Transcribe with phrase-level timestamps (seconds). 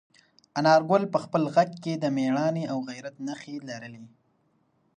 [0.59, 4.05] انارګل په خپل غږ کې د میړانې او غیرت نښې لرلې.